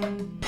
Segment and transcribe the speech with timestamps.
[0.00, 0.43] Bye.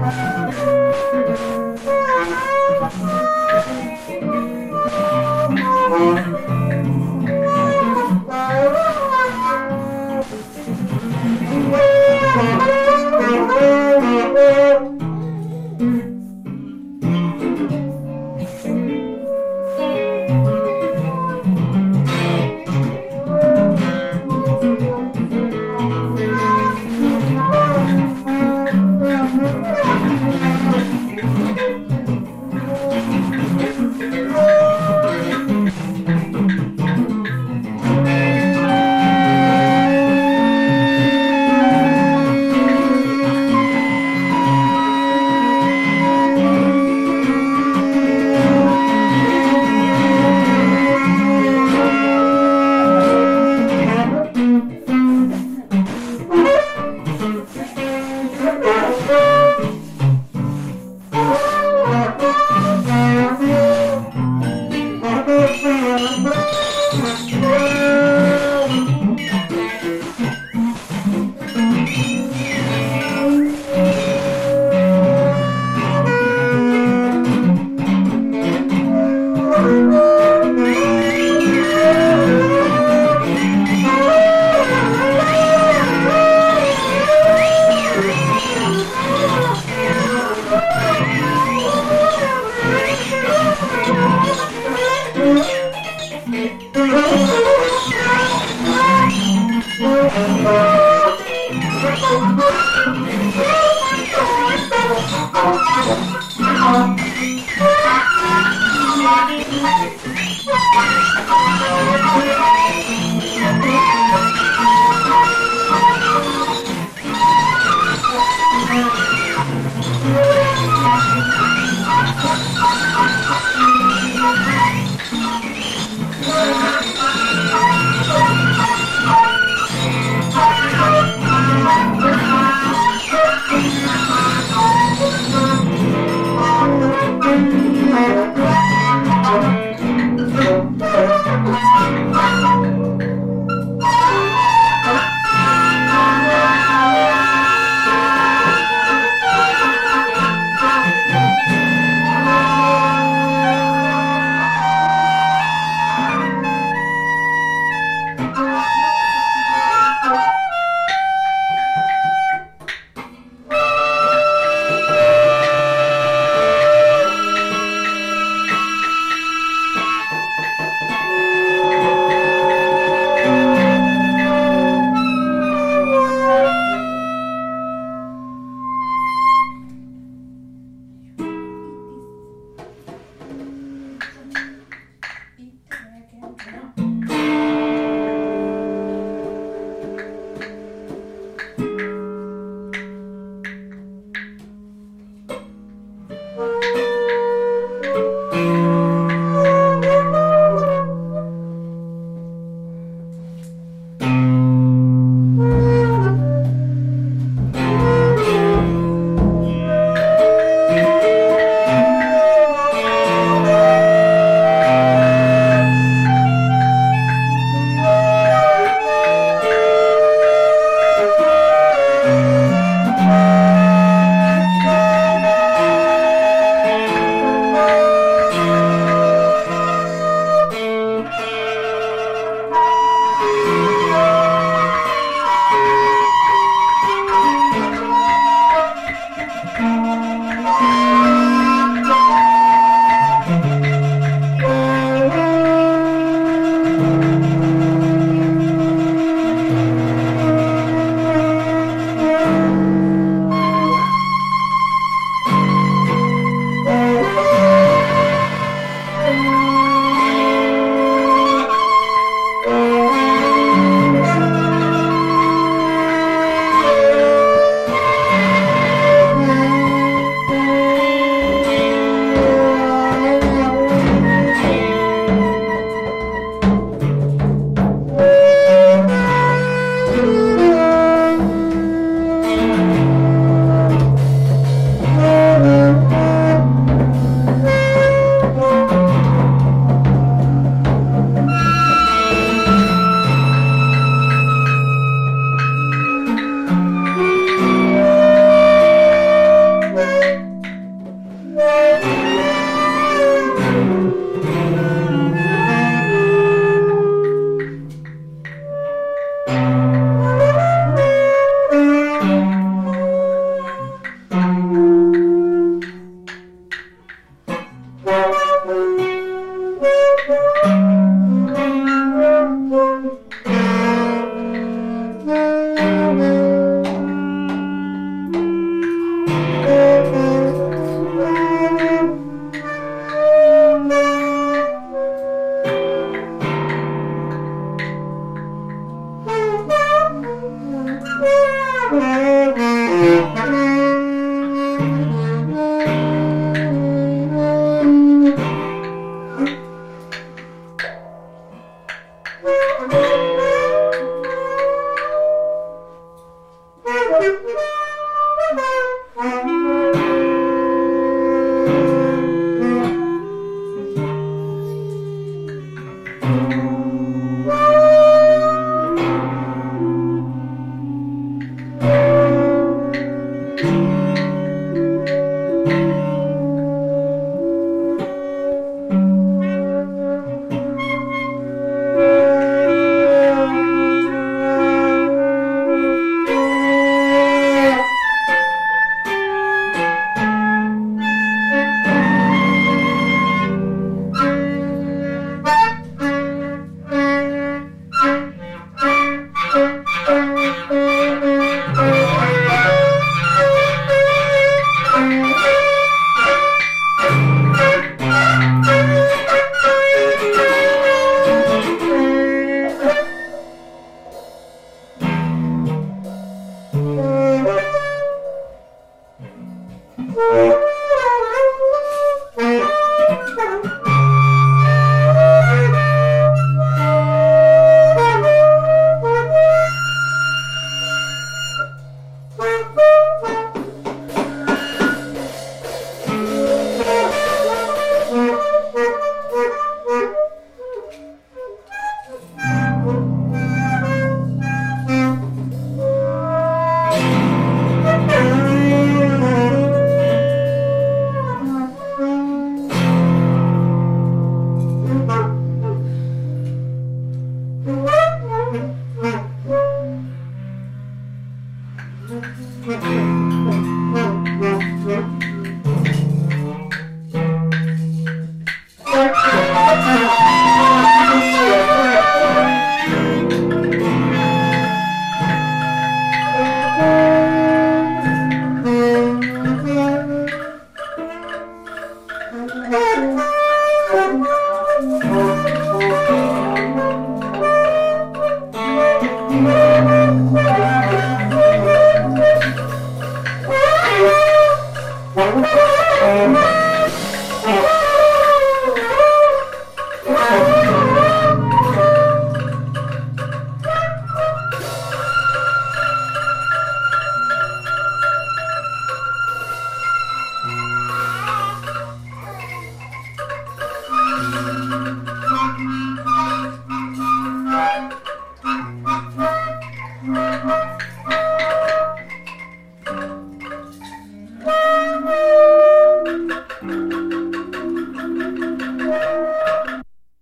[0.00, 0.33] Bye.